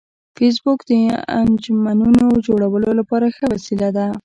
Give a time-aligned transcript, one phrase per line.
[0.35, 0.91] فېسبوک د
[1.39, 4.07] انجمنونو جوړولو لپاره ښه وسیله ده